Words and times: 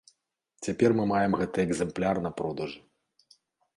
Цяпер 0.67 0.95
мы 1.01 1.05
маем 1.11 1.37
гэты 1.43 1.59
экзэмпляр 1.67 2.15
на 2.27 2.31
продажы. 2.41 2.79